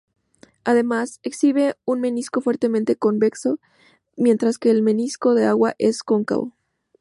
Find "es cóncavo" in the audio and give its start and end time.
5.77-6.55